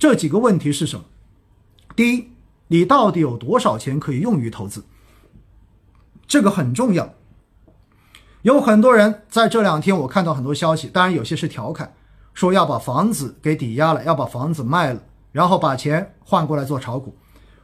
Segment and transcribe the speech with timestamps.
[0.00, 1.04] 这几个问题是什么？
[1.94, 2.30] 第一，
[2.68, 4.82] 你到底有多少钱可以用于投资？
[6.26, 7.12] 这个很重要。
[8.40, 11.92] 有很多人在这两天，我看到很多消息，当然有些是调侃，
[12.32, 15.02] 说要把房子给抵押了，要把房子卖了，
[15.32, 17.14] 然后把钱换过来做炒股，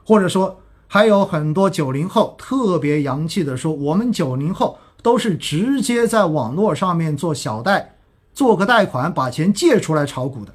[0.04, 7.96] 或者说还有很多九零后特别洋气的说，我们九零后都是直接在网络上面做小贷，
[8.34, 10.54] 做个贷款把钱借出来炒股的。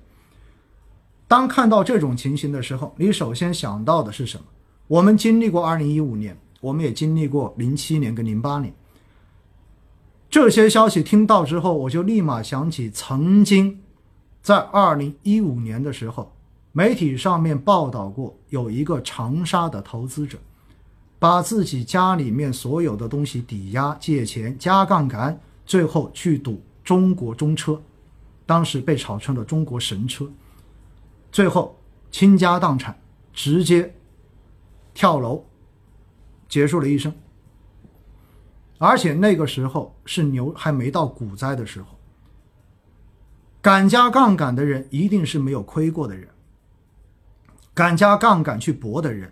[1.32, 4.44] 当看到这种情形的时候，你首先想到的是什么？
[4.88, 8.74] 我们经历过二零一五年，我们也经历过零七年跟零八年。
[10.30, 13.80] 这些消息听到之后，我就立马想起曾经
[14.42, 16.34] 在二零一五年的时候，
[16.74, 20.38] 媒体上面报道过有一个长沙的投资者，
[21.18, 27.82] 把自己家里面所有的东西抵押借钱加杠杆，最后去赌中国中车，
[28.46, 30.30] 当时被炒成了中国神车，
[31.32, 31.80] 最后
[32.12, 33.00] 倾家荡产，
[33.32, 33.96] 直接
[34.94, 35.46] 跳楼，
[36.50, 37.14] 结束了一生。
[38.78, 41.98] 而且那个时候是牛还没到股灾的时候，
[43.62, 46.28] 敢加杠杆的人一定是没有亏过的人，
[47.74, 49.32] 敢加杠杆去搏的人，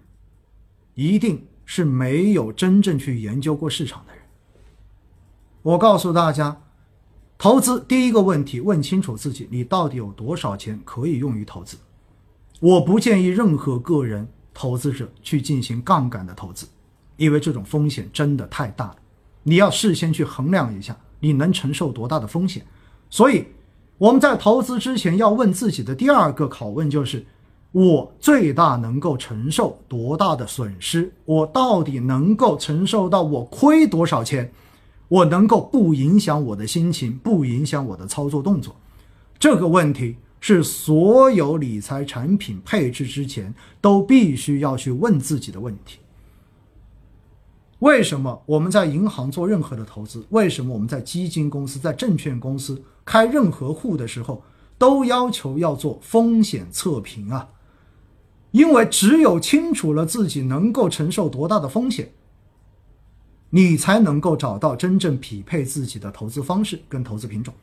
[0.93, 4.23] 一定是没有真正去研究过市场的人。
[5.63, 6.61] 我告诉大家，
[7.37, 11.75] 投资第一个问题，问清楚自己，你到底有多少钱可以用于投资。
[12.59, 16.67] 我不建议任何个人投资者去进行杠杆的投资，
[17.15, 18.95] 因为这种风险真的太大了。
[19.43, 22.65] 你要事先去衡量一下，你能承受多大的风险。
[23.09, 23.45] 所以
[23.97, 27.25] 我们在投资之前要问自己的第二个拷问就是：
[27.71, 31.11] 我最大能够承受多大的损失？
[31.23, 34.51] 我到底能够承受到我亏多少钱？
[35.07, 38.75] 我能够不影响我的心情，不影响我的操作动作？
[39.39, 45.99] 这个问题是所有理财产品配置之前都必须要去问自己的问题。
[47.79, 50.25] 为什么我们在银行做任何的投资？
[50.29, 54.43] 为什么我们在基金公司、在证券公司开任何户的时候，
[54.77, 57.49] 都要求要做风险测评啊？
[58.51, 62.11] 因为只有清楚了自己能够承受多大的风险，
[63.51, 67.53] 你才能够找到真正匹配自己的投资方式跟投资品种。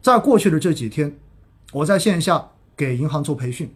[0.00, 1.16] 在过去的这几天，
[1.74, 3.68] 我在线下给银行做培训，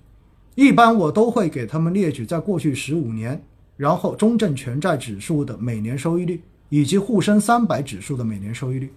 [0.55, 3.43] 一般我都会给他们列举在过去十五年。
[3.77, 8.93] 然后，中证全债指数的每年收益率，以及沪深三百指数的每年收益率。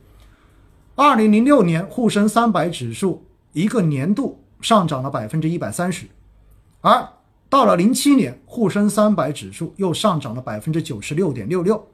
[0.96, 3.24] 二零零六年，沪深三百指数
[3.54, 6.06] 一个年度上涨了百分之一百三十，
[6.82, 7.08] 而
[7.50, 11.88] 到了零七年，沪深三百指数又上涨了百分之九十六点六六，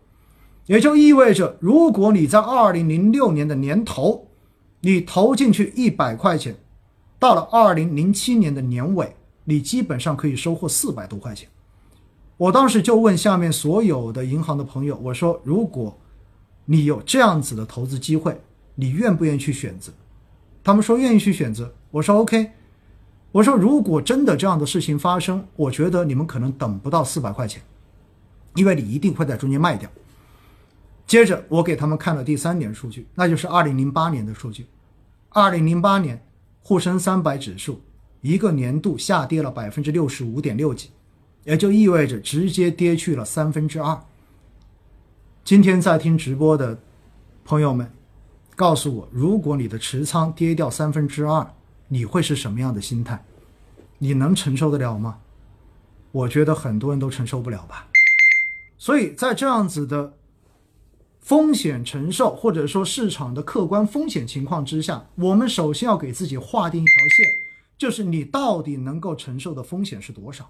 [0.65, 4.27] 也就意味着，如果你在二零零六年的年头，
[4.81, 6.55] 你投进去一百块钱，
[7.19, 11.49] 到了二零零七年的年尾，你基本上可以收获四百多块钱。
[12.37, 15.97] 我当时就问下面所有的银行的朋友，我说：“如果
[16.65, 18.39] 你有这样子的投资机会，
[18.75, 19.91] 你愿不愿意去选择？”
[20.63, 21.73] 他们说愿意去选择。
[21.91, 22.51] 我说 OK。
[23.31, 27.61] 我说如果真的这样的事情发生，我觉得你们可能等不到四百块钱，
[28.55, 29.89] 因为你一定会在中间卖掉。
[31.05, 34.67] 接着我给他们看了第三年数据，那就是二零零八年的数据。
[35.29, 36.21] 二零零八年
[36.67, 37.81] 沪深三百指数
[38.19, 40.89] 一个年度下跌了百分之六十五点六几。
[41.45, 43.97] 也就意味着直接跌去了三分之二。
[45.45, 46.77] 今天在听直播的
[47.45, 47.89] 朋友们，
[48.53, 51.49] 告诉我，如果你的持仓跌掉三分之二，
[51.87, 53.23] 你会是什么样的心态？
[53.97, 55.19] 你能承受得了吗？
[56.11, 57.87] 我觉得很多人都承受不了吧。
[58.77, 60.16] 所以在这样子的
[61.27, 67.27] 风险承受，或者说市场的客观风险情况之下，我们首先要给自己划定一条线，
[67.77, 70.49] 就是你到底能够承受的风险是多少。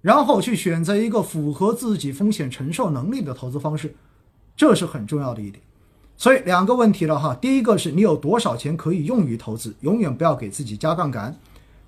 [0.00, 3.94] 然后去选择一个符合自己风险承受能力的投资方式，
[4.56, 5.62] 这是很重要的一点。
[6.16, 11.30] 所以两个问题了哈，第一个是你有多少钱可以用于投资，永远不要给自己加杠杆；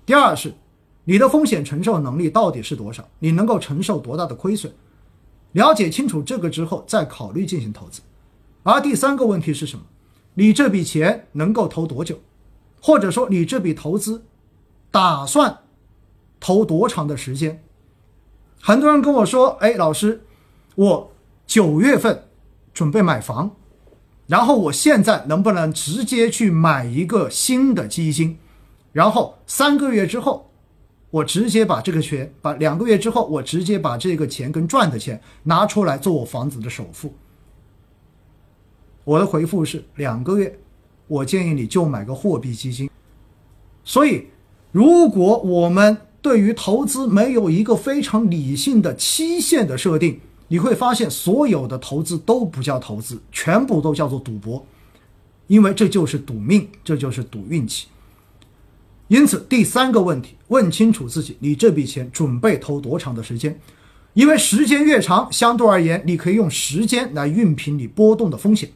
[0.05, 0.53] 第二是
[1.05, 4.71] 你的风险承受能力到底是多少，你能够承受多大的亏损。
[5.53, 8.01] 了解清楚这个之后，再考虑进行投资。
[8.63, 9.85] 而第三个问题是什么？
[10.35, 12.19] 你这笔钱能够投多久，
[12.81, 14.25] 或者说你这笔投资
[14.89, 15.59] 打算
[16.39, 17.63] 投多长的时间？
[18.59, 20.21] 很多人跟我说：“哎，老师，
[20.75, 21.11] 我
[21.45, 22.23] 九月份
[22.73, 23.55] 准备买房，
[24.25, 28.39] 然后我现在能不能直接去买一个新的基金？
[28.91, 30.49] 然后三个月之后，
[31.13, 37.13] 我直接把这个钱，把两个月之后，我直接把这个钱跟赚的钱拿出来做我房子的首付。”
[39.05, 40.59] 我的回复是：两个月，
[41.07, 42.89] 我建议你就买个货币基金。
[43.83, 44.27] 所以。
[44.73, 54.65] 如果我们对于投资没有一个非常理性的期限的设定，你会发现所有的投资都不叫投资，全部都叫做赌博，
[55.45, 57.85] 因为这就是赌命，这就是赌运气。
[59.13, 63.55] 因此，第三个问题，问清楚自己，你这笔钱准备投多长的时间？
[64.15, 68.71] 因为时间越长，相对而言，你可以用时间来熨平你波动的风险。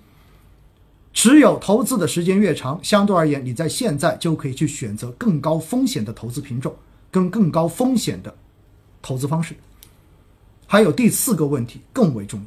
[1.12, 6.76] 持有投资的时间越长，相对而言，你在现在就可以去选择更高风险的投资品种，
[7.10, 8.32] 跟更高风险的
[9.02, 9.56] 投资方式。
[10.68, 12.46] 还有第四个问题更为重要。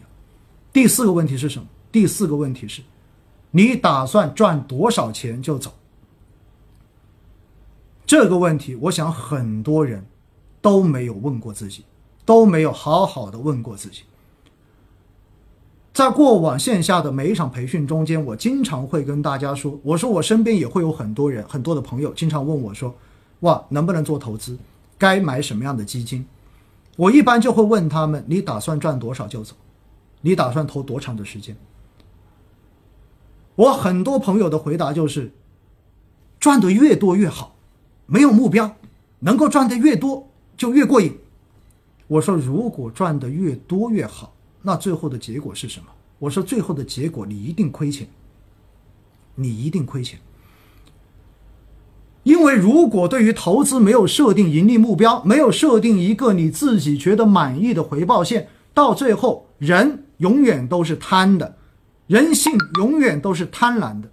[0.73, 1.67] 第四个问题是什么？
[1.91, 2.83] 第四个问题是，
[3.51, 5.75] 你打算赚多少钱就走？
[8.11, 10.05] 这个问题，我想很多人
[10.61, 11.85] 都没有问过自己。
[12.25, 14.03] 都没有好好的问过自己。
[15.93, 22.93] 在过往线下的每一场培训中间，我经常会跟大家说：“我说我身边也会有很多人，很多的朋友经常问我说，
[23.41, 24.59] 哇，能不能做投资？
[24.99, 26.27] 该买什么样的基金？”
[26.99, 29.55] 我一般就会问他们：“你打算赚多少就走？
[30.23, 31.57] 你打算投多长的时间？”
[33.55, 35.33] 我很多朋友的回答就是
[36.41, 37.55] ：“赚的越多越好，
[38.11, 38.77] 没有目标，
[39.21, 41.17] 能够赚的越多就越过瘾。”
[42.09, 45.87] 我说，如果赚的越多越好，那最后的结果是什么？
[46.19, 48.09] 我说，最后的结果你一定亏钱，
[49.37, 50.19] 你一定亏钱。
[52.25, 61.57] 因为如果对于投资没有设定盈利目标，没有设定一个你自己觉得满意的回报线，到最后人永远都是贪的，
[62.09, 64.11] 人性永远都是贪婪的，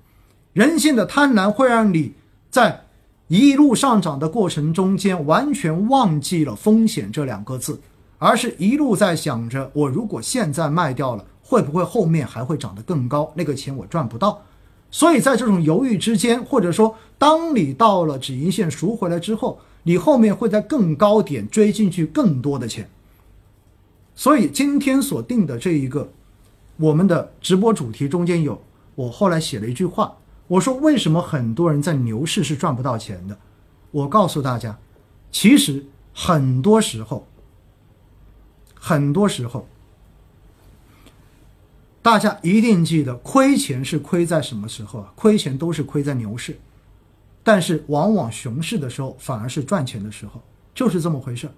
[0.54, 2.14] 人性的贪婪会让你
[2.52, 2.87] 在。
[3.28, 7.82] 一路上涨的过程中间，完全忘记了风险这两个字，
[8.18, 13.32] 而是一路在想着：我如果现在卖掉了，会不会后面还会涨得更高？
[13.36, 14.42] 那个钱我赚不到。
[14.90, 22.90] 所以在这种犹豫之间，或者说当你到了止盈线赎回来之后，你后面会在更高点追进去更多的钱。
[24.16, 26.10] 所以今天所定的这一个
[26.78, 28.62] 我们的直播主题中间有，
[28.96, 30.16] 我后来写了一句话。
[30.48, 33.38] 我说：“为什么很多人在牛市是赚不到钱的？”
[33.92, 34.78] 我告诉大家，
[35.32, 37.28] 其实很多时候，
[38.74, 39.68] 很多时候，
[42.02, 45.12] 大家一定记得，亏钱是亏在什么时候啊？
[45.16, 46.58] 亏钱都是亏在牛市，
[47.44, 50.42] 但是往往熊市的时候反而是赚钱的时候，
[50.74, 51.50] 就是这么回事。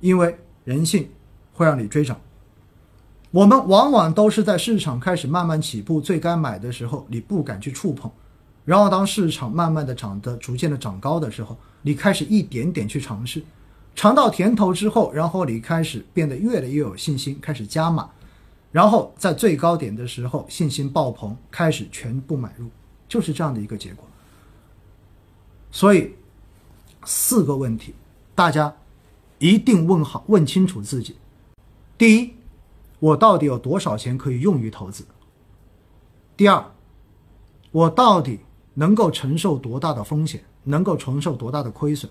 [0.00, 1.08] 因为人性
[1.52, 2.20] 会让你追涨。
[3.30, 8.10] 我们往往都是在市场开始慢慢起步、最该买的时候，你不敢去触碰；
[8.64, 13.42] 然后当市场慢慢的涨得逐渐的涨高的时候，你开始一点点去尝试，
[13.94, 18.08] 尝到甜头之后，然后你开始变得越来越有信心，开始加码，
[18.72, 22.70] 然后在最高点的时候信心爆棚，开始全部买入，
[23.06, 24.06] 就是这样的一个结果。
[25.70, 26.14] 所以，
[27.04, 27.94] 四个问题，
[28.34, 28.74] 大家
[29.38, 31.16] 一定问好、问清楚自己。
[31.98, 32.37] 第一。
[33.00, 35.04] 我到底有多少钱可以用于投资？
[36.36, 36.64] 第二，
[37.70, 38.40] 我到底
[38.74, 42.10] 能够承受多大的风险，能够承受多大的亏损？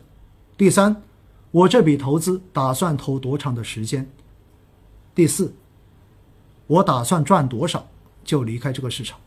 [0.58, 1.04] 第三，
[1.52, 4.10] 我这笔投资打算投多长的时间？
[5.14, 5.54] 第四，
[6.68, 7.88] 我打算赚多少
[8.24, 9.20] 就离开这个市场？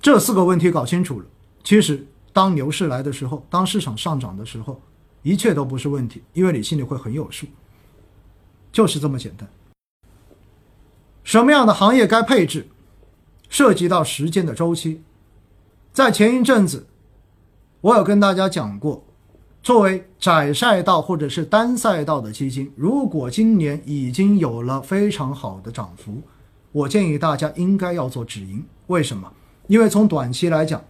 [0.00, 1.26] 这四个问题搞清楚了，
[1.62, 4.80] 其实当牛市来的时候，当市场上涨的时候，
[5.22, 7.46] 一切都不是问题，因为你心里会很有数。
[8.72, 9.48] 就是这么简单。
[11.22, 12.66] 什么样的行业该配置，
[13.48, 15.02] 涉及到时间的周期。
[15.92, 16.86] 在前一阵子，
[17.80, 19.04] 我有跟大家讲过，
[19.62, 26.20] 作为窄赛道或者是单赛道的基金，如果今年已经有了非常好的涨幅，
[26.72, 28.64] 我建议大家应该要做止盈。
[28.88, 29.32] 为什么？
[29.68, 30.82] 因为从短期来讲，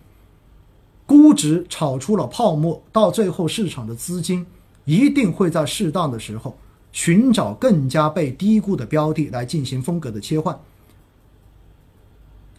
[1.05, 4.47] 估值炒出了泡沫，到最后市场的资金
[4.85, 6.57] 一定会在适当的时候。
[6.93, 10.59] 寻找更加被低估的标的来进行风格的切换。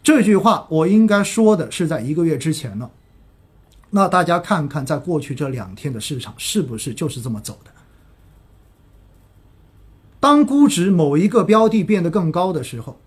[0.02, 2.90] 这句话我应该说的是在一个月之前了。
[3.90, 7.70] 那大家看看，在过去这两天的市场是不是就是这么走的？
[10.18, 12.98] 当估值某一个标的变得更高的时候，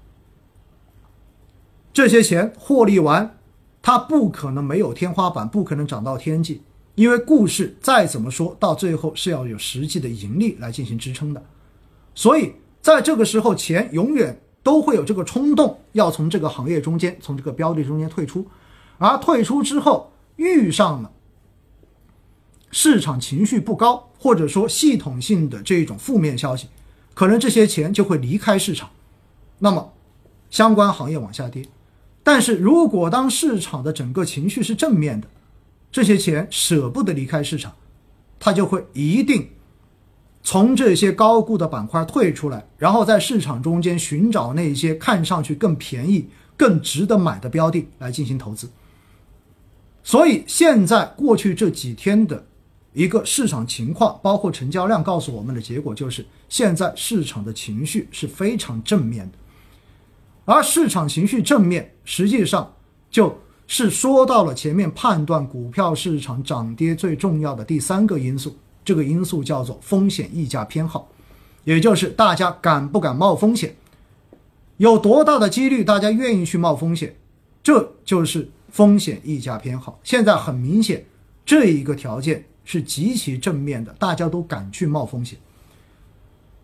[1.92, 3.38] 这些钱获利完，
[3.82, 6.62] 它不可能没有天花板，不可能涨到天际。
[6.98, 11.46] 因为故事再怎么说，到最后是要有实际的盈利来进行支撑的，
[12.16, 18.48] 所以在这个时候，钱永远都会有这个冲动，要从这个行业中间，从这个标的中间退出，
[18.98, 21.12] 而退出之后遇上了
[22.72, 26.68] 市场情绪不高，或者说系统性的这种负面消息，
[27.14, 28.90] 可能这些钱就会离开市场，
[29.60, 29.94] 那么
[30.50, 31.64] 相关行业往下跌。
[32.24, 35.28] 但是如果当市场的整个情绪是正面的，
[35.92, 37.74] 这些钱舍不得离开市场，
[38.40, 39.48] 他就会一定
[40.44, 48.70] 从这些高估的板块退出来，然后在市场中间寻找那些看上去更便宜、更值得买的标的来进行投资。
[50.04, 52.46] 所以现在过去这几天的
[52.94, 59.38] 一个市场情况，包括成交量，告诉我们的结果就是，现在市场的情绪是非常正面的。
[60.46, 62.74] 而市场情绪正面，实际上
[63.12, 63.38] 就
[63.68, 71.08] 是说到了前面判断股票市场涨跌最重要的第三个因素，这个因素叫做风险溢价偏好，
[71.66, 73.76] 也就是大家敢不敢冒风险，
[74.78, 77.14] 有多大的几率大家愿意去冒风险，
[77.62, 80.00] 这就是风险溢价偏好。
[80.02, 81.06] 现在很明显，
[81.46, 85.38] 这一个条件是极其正面的，大家都敢去冒风险。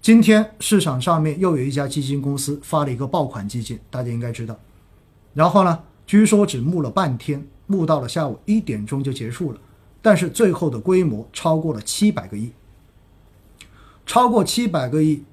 [0.02, 4.58] 今天市场上面又有一家基金公司发了一个爆款基金，大家应该知道。
[5.34, 9.60] 然后呢，据说只募了半天，募到了下午一点钟就结束了，
[10.02, 12.52] 但是最后的规模超过了七百个亿，
[14.06, 15.24] 超过七百个亿，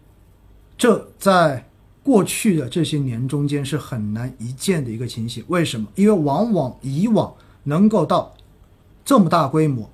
[0.79, 1.67] 这在
[2.03, 5.45] 过去的这些年中间是很难一见的一个情形。
[5.49, 5.87] 为什么？
[5.97, 7.35] 因为往往以往
[7.65, 8.33] 能够到
[9.05, 9.91] 这么大规模，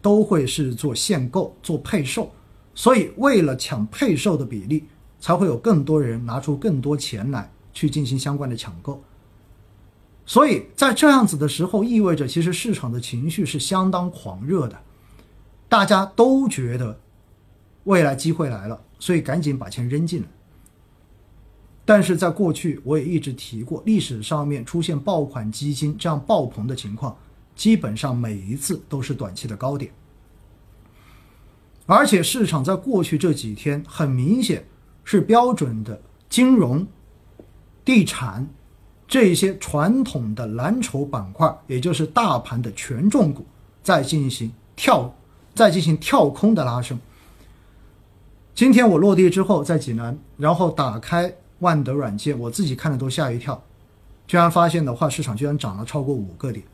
[0.00, 2.30] 都会是做限购、做配售。
[2.74, 4.84] 所以，为了抢配售的比例，
[5.20, 9.02] 才会有更多人拿出更多钱来去进行相关的抢购。
[10.24, 14.80] 所以在这样子的时候，意味着其实市场的情绪是相当狂热的，
[15.68, 16.98] 大家都觉得
[17.84, 20.28] 未来机会来了，所以赶紧把钱扔进来。
[21.84, 27.16] 但是在过去，我也一直提过，历史上面出现爆款基金这样爆棚的情况，
[27.56, 29.92] 基本上每一次都是短期的高点。
[31.86, 34.64] 而且市场在过去这几天很明显
[35.02, 36.86] 是标准的金融、
[37.84, 38.48] 地产
[39.12, 43.44] 这一些传统的蓝筹板块，也就是大盘的权重股，
[43.82, 45.14] 在进行跳，
[45.54, 46.98] 在进行跳空的拉升。
[48.54, 53.62] 今天我落地之后在济南，然后打开万德软件，我自己看的都吓一跳，
[54.26, 56.64] 居然发现的话市场居然涨了超过五个点，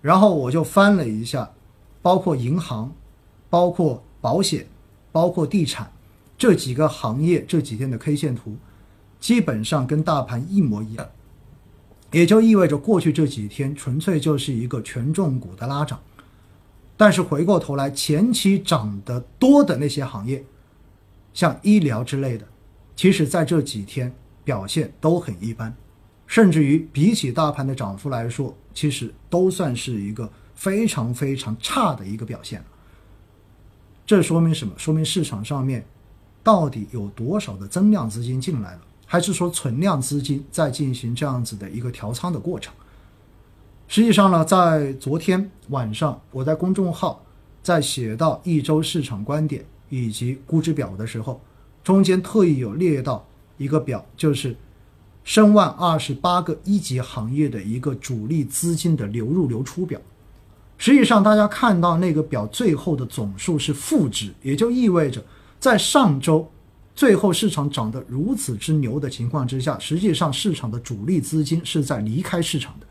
[0.00, 1.50] 然后我就翻了一下，
[2.00, 2.92] 包括银行，
[3.50, 4.00] 包括。
[4.20, 4.66] 保险，
[5.12, 5.92] 包括地产，
[6.38, 8.56] 这几个行业这几天的 K 线图，
[9.20, 11.06] 基本上跟大盘一模一样，
[12.14, 16.00] 也就意味着过去这几天纯粹就是一个权重股的拉涨。
[16.96, 20.44] 但是回过头来，前期涨得多的那些行业，
[21.32, 22.46] 像医疗之类的，
[22.94, 25.74] 其实在这几天表现都很一般，
[26.28, 32.66] 甚至于比起大盘的涨幅来说，其实都算是一个非常非常差的一个表现了。
[34.06, 34.72] 这说明什么？
[34.78, 35.84] 说明市场上面
[36.44, 38.80] 到底有多少的增量资金进来了，
[39.14, 42.74] 还是说存量资金在进行这样子的一个调仓的过程？
[43.86, 47.24] 实际上呢，在昨天晚上，我在公众号
[47.62, 51.40] 在写到一周市场观点以及估值表的时候，
[51.84, 53.24] 中间特意有列到
[53.56, 54.56] 一个表，就是
[55.22, 60.00] 申万二十八个一级行业的一个主力资金的流入流出表。
[60.76, 65.22] 实际上，大家看到那个表最后的总数是负值，也就意味着
[65.60, 66.50] 在上周
[66.94, 72.86] 最后市场涨得如此之牛的情况之下，实际上市场的主力资金是在离开市场的，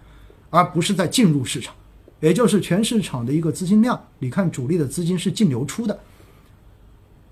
[0.49, 1.73] 而不是在进入市场，
[2.19, 5.97] 也就是全市场的一个资金量，你看主力的资金是净流出的。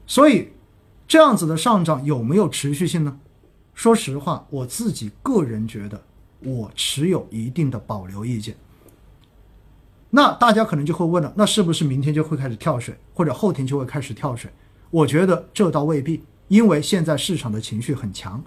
[0.07, 0.49] 所以，
[1.07, 3.19] 这样子的上涨有没有持续性呢？
[3.73, 6.01] 说实话，我自己个人觉得，
[6.43, 8.55] 我持有一定的保留意见。
[10.09, 14.51] 那大家可能就会问了，那是不是明天就会开始跳水，或者后天就会开始跳水？
[14.89, 16.21] 我觉得这倒未必，
[16.51, 18.43] 因为现在市场的情绪很强，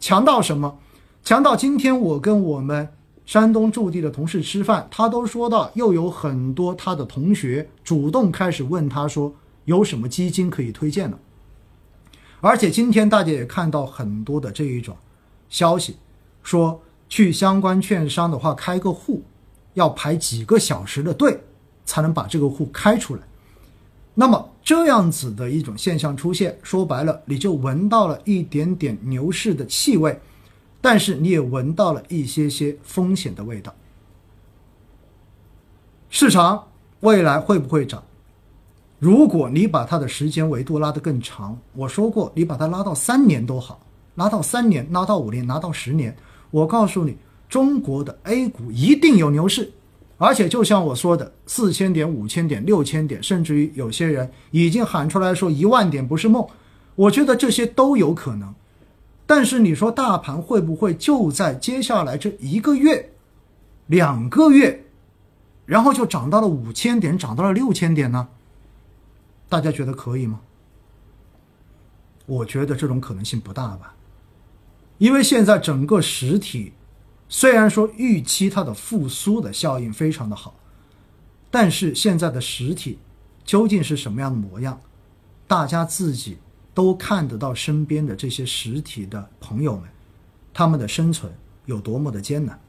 [0.00, 0.78] 强到什么？
[1.22, 2.88] 强到今天我跟我们
[3.26, 9.34] 山东驻地的同事吃饭，他都说到，又有很多他的同学主动开始问他说，
[9.66, 11.18] 有什么基金可以推荐的？
[12.40, 14.96] 而且今天大家也看到很多的这一种
[15.50, 15.96] 消息，
[16.42, 16.80] 说
[17.10, 19.22] 去相关券商的话开个户。
[19.74, 21.38] 要排几个小时的队，
[21.84, 23.22] 才能把这个户开出来。
[24.14, 30.20] 那么这样子的一种现象出现，说白了，你就闻到了一点点牛市的气味，
[30.80, 33.74] 但是你也闻到了一些些风险的味道。
[36.10, 36.68] 市场
[37.00, 38.02] 未来会不会涨？
[38.98, 43.80] 如果你把它的时间维度拉得更长，我说过，你把它拉到三年都好，
[44.16, 46.16] 拉到三年，拉到五年，拉到十年，
[46.50, 47.16] 我告诉你。
[47.48, 49.70] 中国的 A 股一定有牛市，
[50.22, 56.46] 而且就像我说的，四千点、五千点、六千点，甚至于有些人已经喊出来说一万点不是梦，
[56.94, 58.54] 我觉得这些都有可能。
[59.26, 63.10] 但是你说大盘会不会就在接下来这一个月、
[63.88, 64.84] 两个月
[65.66, 68.28] 然后就涨到了五千点，涨到了六千点呢？
[69.48, 70.38] 大家觉得可以吗？
[72.26, 73.96] 我觉得这种可能性不大吧，
[74.98, 76.72] 因为现在整个实体
[77.34, 80.54] 虽然说预期它的复苏的效应非常的好，
[81.50, 82.98] 但是现在的实体
[83.42, 84.78] 究竟是什么样的模样，
[85.46, 86.36] 大家自己
[86.74, 89.84] 都看得到身边的这些实体的朋友们，
[90.52, 91.32] 他们的生存
[91.64, 92.60] 有多么的艰难。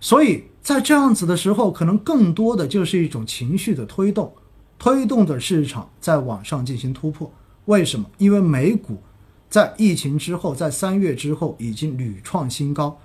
[0.00, 4.34] 所以在这样子的时候，可能更多的就是一种情绪的推动，
[4.76, 7.32] 推动着市场在往上进行突破。
[7.66, 8.10] 为什么？
[8.18, 9.00] 因为美股
[9.48, 12.98] 在疫情之后，在三月之后已经屡创新高，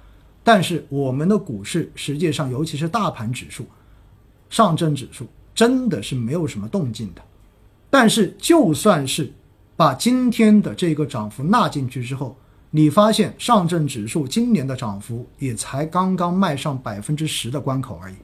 [0.45, 3.65] 但是我们的股市实际上，尤其是大盘指数、
[4.47, 5.25] 上证指数，
[5.55, 7.21] 真的是没有什么动静的。
[7.89, 9.33] 但是就算是
[9.75, 12.37] 把今天的这个涨幅纳进去之后，
[12.69, 18.15] 你发现上证指数今年的涨幅也才刚刚迈上百分之十的关口而已，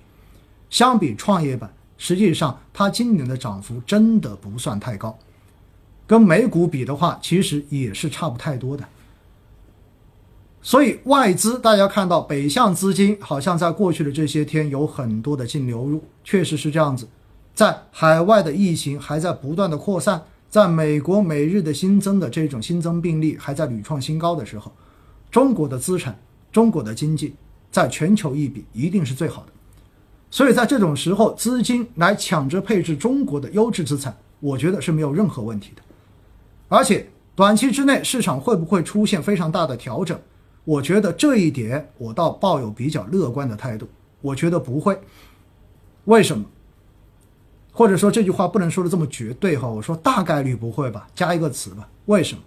[0.70, 5.18] 相比创业板，实际上它今年的涨幅真的不算太高，
[6.06, 8.88] 跟美股比的话，其实也是差不太多的。
[10.64, 17.08] 所以外资大家看到北向资金好像在过去的这些天有很多的净流入，确实是这样子，
[17.56, 20.22] 在海外的疫情还在不断的扩散。
[20.50, 24.70] 在美国每日的新增的这种新增病例还在屡创新高的时候，
[25.32, 26.20] 中国的资产、
[26.52, 27.34] 中国的经济
[27.72, 29.48] 在全球一比一定是最好的。
[30.30, 35.82] 所以在这种时候，资金来抢着配置中国的优质资产，我觉得是没有任何问题的。
[36.68, 40.20] 而且短期之内市场会不会出现非常大的调整？
[40.64, 43.88] 我觉得这一点我倒抱有比较乐观的态度。
[44.22, 45.00] 我觉得不会。
[46.06, 46.46] 为什么？
[47.72, 51.90] 或者说这句话不能说的这么绝对哈，我说大概率不会吧，加一个词吧。
[52.06, 52.44] 为什么？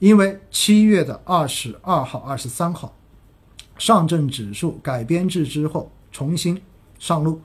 [0.00, 2.94] 因为七月的二十二号、二十三号，
[3.78, 6.60] 上证指数改编制之后重新
[6.98, 7.40] 上路，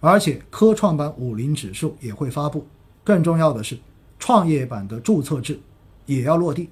[0.00, 2.66] 而且科创板五零指数也会发布。
[3.04, 3.78] 更重要的是，
[4.18, 5.58] 创业板的注册制
[6.06, 6.68] 也要落地，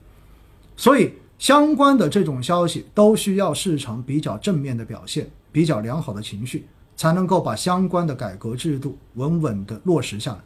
[0.76, 6.66] 所以相关的这种消息都需要市场比较正面的表现，比较良好的情绪。
[6.98, 10.38] 才能够把相关的改革制度稳稳的落实下来。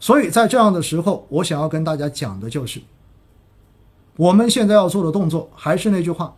[0.00, 2.80] 所以在这样的时候，我想要跟大家讲的就是，
[4.16, 6.34] 我们现在要做的动作还是那句话：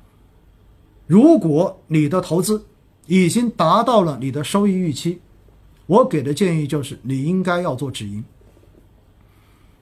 [1.06, 2.66] 如果你的投资
[3.06, 5.22] 已经达到了你的收益预期，
[5.86, 8.22] 我给的建议就是你应该要做止盈。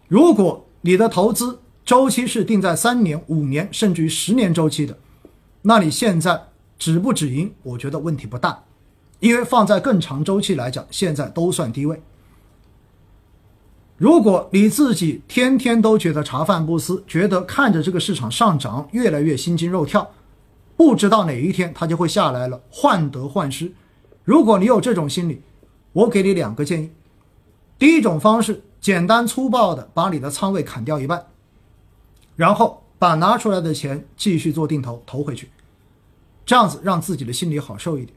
[0.07, 4.99] 如果你的投资周期是定在三年、五年甚至于十年周期的，
[5.63, 8.65] 那你现在止不止盈，我觉得问题不大。
[9.21, 12.03] 因为放在更长周期来讲，现在都算低位。
[13.97, 20.11] 如果你自己天天都觉得茶饭不思，觉得看着这个市场上涨越来越心惊肉跳，
[20.77, 23.73] 不知道哪一天它就会下来了，患得患失。
[24.25, 25.43] 如果你有这种心理，
[25.93, 26.91] 我给你两个建议：
[27.79, 31.27] 第一种方式，简单粗暴的把你的仓位砍掉一半，
[32.37, 35.49] 然后把拿出来的钱继续做定投投回去，
[36.47, 38.17] 这样子让自己的心里好受一点。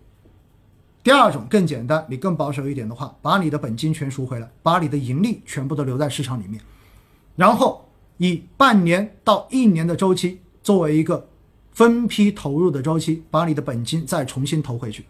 [1.03, 6.59] 第二种更简单，你更保守一点的话，把你的本金全赎回来，把你的盈利全部都留在市场里面，
[7.35, 11.27] 然后以半年到一年的周期作为一个
[11.71, 15.05] 分批投入的周期，把你的本金再重新投回去。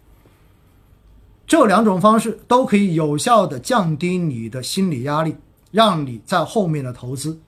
[1.48, 5.36] 这两种方式都可以有效的降低你的心理压力，
[5.72, 7.40] 让你在后面的投资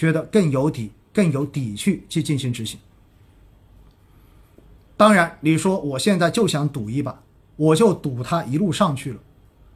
[0.00, 2.80] 觉得更有底、更有底气去进行执行。
[4.96, 7.20] 当然，你说我现在就想赌一把。
[7.56, 9.20] 我就赌它一路上去了。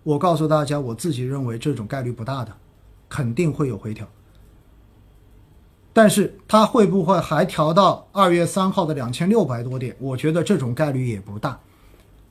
[0.03, 2.57] 我告诉大家，我自己认为这种概率不大的，
[3.07, 4.09] 肯定会有回调。
[5.93, 9.95] 但是它会不会还调到二月三号的两千六百多点？
[9.99, 11.61] 我觉得这种概率也不大。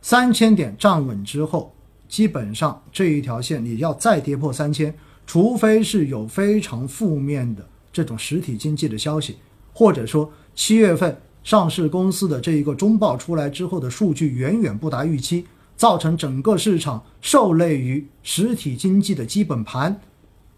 [0.02, 1.72] 三千点站稳之后，
[2.10, 4.96] 基本上这一条线你要再跌破三千，
[5.28, 9.38] 除非是有非常负面的这种实体经济的消息，
[9.72, 11.18] 或者说七月份。
[11.44, 20.00] 上市公司的这一个中报出来之后的数据远远不达预期，造成整个市场受累于实体经济的基本盘，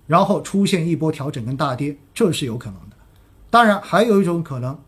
[0.06, 2.95] 然后出现一波调整跟大跌，这是有可能的。
[3.50, 4.80] 当然，还有一种可能，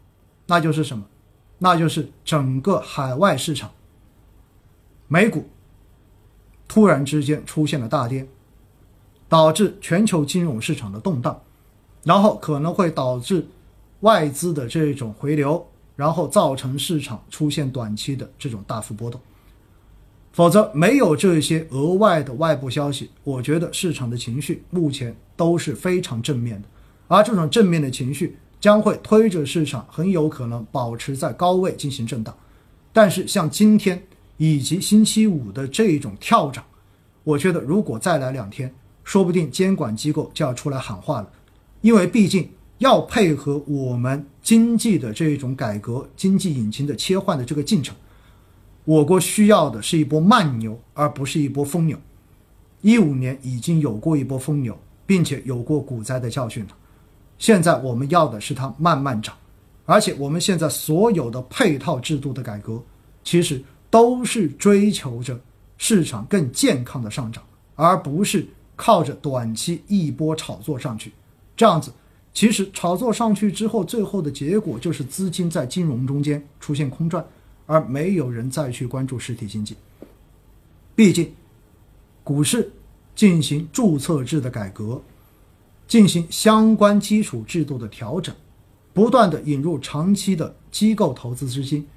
[0.45, 1.03] 那就是什么？
[1.57, 3.71] 那就是整个海外市场，
[5.07, 5.49] 美股
[6.67, 8.27] 突然之间出现了大跌，
[9.27, 11.41] 导致全球金融市场的动荡，
[12.03, 13.45] 然后可能会导致
[14.01, 15.65] 外资的这种回流。
[15.97, 19.19] 然后造成市场出现短期的这种大幅波动，
[20.31, 26.67] 否则没有这些额外的外部消息，我觉得市场的情绪目前都是非常正面的，
[27.07, 32.31] 而这种正面的情绪将会推着市场很有可能保持在高位进行震荡。
[32.93, 33.99] 但是像今天
[34.37, 36.63] 以及星期五的这种跳涨，
[37.23, 38.71] 我觉得如果再来两天，
[39.03, 41.29] 说不定监管机构就要出来喊话了，
[41.81, 47.95] 因为毕竟要配合我们经济的这种改革、经济引擎的切换的这个进程，
[48.83, 51.97] 我国需要的是一波慢牛，而不是一波疯牛。
[52.81, 56.69] 一五年已经有过一波疯牛，并且有过股灾的教训了，
[57.37, 59.35] 现在我们要的是它慢慢涨，
[59.85, 62.81] 而且我们现在所有的配套制度的改革，
[63.23, 65.39] 其实都是追求着
[65.77, 67.43] 市场更健康的上涨，
[67.75, 68.45] 而不是。
[68.79, 71.11] 靠着短期一波炒作上去，
[71.57, 71.91] 这样子，
[72.33, 77.25] 其实炒作上去之后，最后的结果就是资金在金融中间出现空转，
[77.65, 79.75] 而没有人再去关注实体经济。
[80.95, 81.33] 毕竟，
[82.23, 82.71] 股市
[83.15, 85.01] 进行注册制的改革，
[85.87, 88.33] 进行相关基础制度的调整，
[88.93, 91.87] 不断的引入长期的机构投资资金，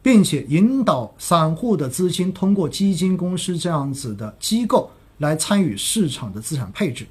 [0.00, 4.90] 并且引导散户的资金通过基金公司这样子的机构。
[5.18, 7.04] 来参与市场的资产配置，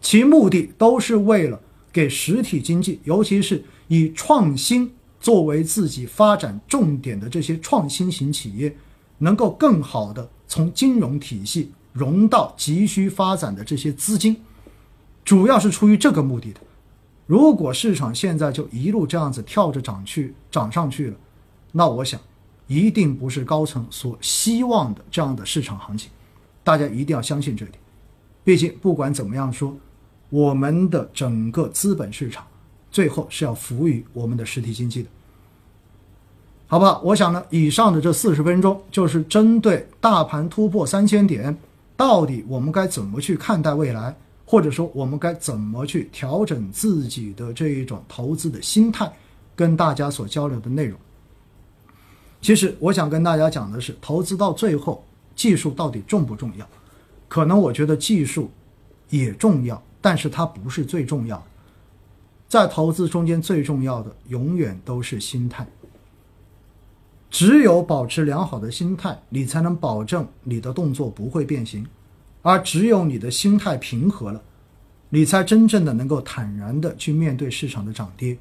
[0.00, 1.60] 其目的都是为了
[1.92, 8.74] 给实体经济，尤其是以创新作为自己发展重点的这些创新型企业，
[9.18, 14.36] 能够更好的从金融体系融到急需发展的这些资金，
[15.24, 16.60] 主要是出于这个目的的。
[17.26, 21.16] 如果市场现在就一路这样子跳着涨去涨上去了，
[21.72, 22.20] 那我想，
[22.66, 26.10] 一定不是高层所希望的这样的市场行情。
[26.64, 27.78] 大家一定要相信这一点，
[28.42, 29.76] 毕竟不管怎么样说，
[30.30, 32.46] 我们的整个资本市场
[32.90, 35.08] 最后是要服务于我们的实体经济的，
[36.66, 36.98] 好吧？
[37.04, 41.56] 我想呢，以上的这四十分钟就是针对大盘突破三千点，
[41.96, 44.16] 到底我们该怎么去看待未来，
[44.46, 49.12] 或者说我们该怎么去调整自己的这一种投资的心态，
[49.54, 50.98] 跟大家所交流的内容。
[52.40, 55.04] 其实我想跟大家讲的是，投资到最后。
[55.36, 56.68] 技术到底重不重要？
[57.26, 58.50] 可能我觉得技术
[59.08, 61.44] 也重要，但是它不是最重要的。
[62.48, 65.66] 在投资中间，最重要的永远都是心态。
[67.30, 71.84] 只有保持良好的心态，你才能保证你的动作不会变形；
[72.42, 74.42] 而只有你的心态平和了，
[75.10, 78.36] 你才真正的能够坦然的去面对市场的涨跌。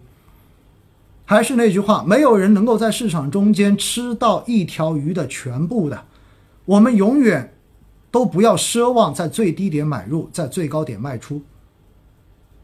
[1.24, 6.06] 还是那句话，没有人能够在市场中间吃到一条鱼的全部的。
[6.66, 7.54] 我们永远
[8.12, 11.42] 都不要奢望在最低点买入，在最高点卖出。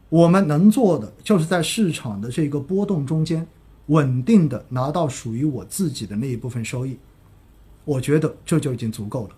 [0.08, 3.46] 我们能做的就是在市场的这个波动中间，
[3.86, 6.98] 稳定的拿到属于我自己的那一部分收益。
[7.84, 9.30] 我觉得这就已经足够了。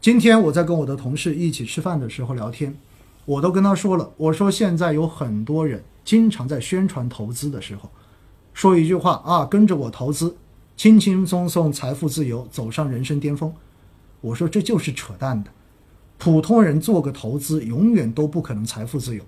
[0.00, 2.76] 今天我在跟我的同事一起吃饭的时候聊天，
[3.24, 7.90] 我都跟他说了，我说现在有很多人经常在宣传投资的时候，
[8.52, 10.36] 说一句话啊，跟着我投资。
[10.74, 13.52] 轻轻松松财富自由，走上人生巅峰。
[14.22, 15.50] 我说这就是扯淡的。
[16.16, 19.22] 普通人做个投资，永远都不可能财富自由。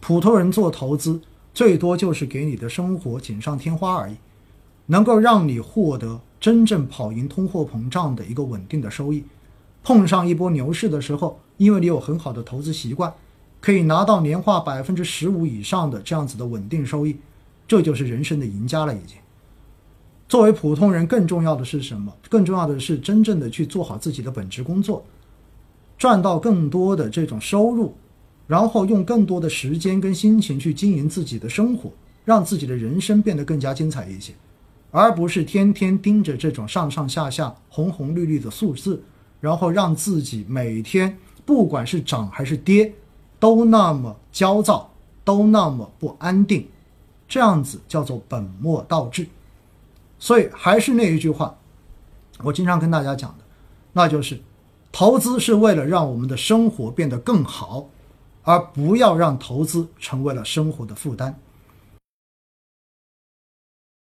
[0.00, 1.20] 普通人做投资，
[1.54, 4.16] 最多就是给你的生活锦上添花而已，
[4.86, 9.24] 能够让你获得真正跑赢通货膨胀的一个稳定的收益。
[9.84, 13.14] 碰上一波牛市的时候，因为你有很好的投资习惯，
[13.60, 17.16] 可以拿到年化百分之十五以上的这样子的稳定收益，
[17.68, 19.16] 这就是人生的赢家了，已经。
[20.28, 22.14] 作为普通人，更重要的是什么？
[22.28, 25.02] 更重要的是真正的去做好自己的本职工作，
[25.96, 27.94] 赚到更多的这种收入，
[28.46, 31.90] 然后用更多的时间跟心情去经营自己的生活，
[32.26, 34.34] 让自己的人生变得更加精彩一些，
[34.90, 39.02] 而不是天天盯着这种上上下下、红红绿绿的数字，
[39.40, 42.92] 然后让自己每天不管是涨还是跌，
[43.40, 44.92] 都那么焦躁，
[45.24, 46.68] 都那么不安定，
[47.26, 49.26] 这样子叫做本末倒置。
[50.18, 51.56] 所以还是那一句话，
[52.42, 53.44] 我经常跟大家讲的，
[53.92, 54.40] 那就是，
[54.90, 57.88] 投资是为了让我们的生活变得更好，
[58.42, 61.38] 而不要让投资成为了生活的负担。